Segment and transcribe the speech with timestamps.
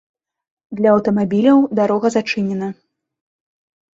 [0.77, 2.67] Для аўтамабіляў дарога зачынена.